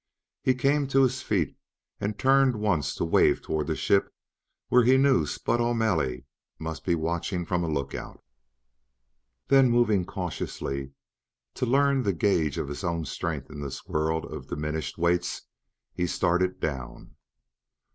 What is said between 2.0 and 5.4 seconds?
turned once to wave toward the ship where he knew